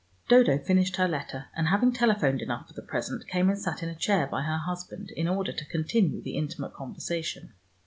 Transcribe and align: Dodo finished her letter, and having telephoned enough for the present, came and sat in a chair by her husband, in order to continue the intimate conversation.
Dodo 0.27 0.57
finished 0.57 0.95
her 0.95 1.07
letter, 1.07 1.49
and 1.55 1.67
having 1.67 1.93
telephoned 1.93 2.41
enough 2.41 2.65
for 2.67 2.73
the 2.73 2.81
present, 2.81 3.27
came 3.27 3.49
and 3.51 3.59
sat 3.59 3.83
in 3.83 3.89
a 3.89 3.93
chair 3.93 4.25
by 4.25 4.41
her 4.41 4.57
husband, 4.57 5.11
in 5.15 5.27
order 5.27 5.51
to 5.53 5.65
continue 5.69 6.23
the 6.23 6.37
intimate 6.37 6.73
conversation. 6.73 7.53